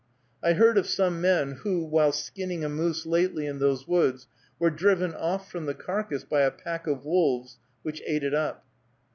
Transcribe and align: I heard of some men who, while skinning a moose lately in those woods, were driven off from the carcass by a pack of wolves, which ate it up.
I 0.43 0.53
heard 0.53 0.79
of 0.79 0.87
some 0.87 1.21
men 1.21 1.51
who, 1.59 1.85
while 1.85 2.11
skinning 2.11 2.65
a 2.65 2.69
moose 2.69 3.05
lately 3.05 3.45
in 3.45 3.59
those 3.59 3.87
woods, 3.87 4.25
were 4.57 4.71
driven 4.71 5.13
off 5.13 5.51
from 5.51 5.67
the 5.67 5.75
carcass 5.75 6.23
by 6.23 6.41
a 6.41 6.49
pack 6.49 6.87
of 6.87 7.05
wolves, 7.05 7.59
which 7.83 8.01
ate 8.07 8.23
it 8.23 8.33
up. 8.33 8.65